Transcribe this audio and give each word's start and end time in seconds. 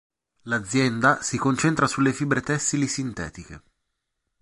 L'azienda 0.45 1.21
si 1.21 1.37
concentra 1.37 1.85
sulle 1.85 2.11
fibre 2.11 2.41
tessili 2.41 2.87
sintetiche. 2.87 3.61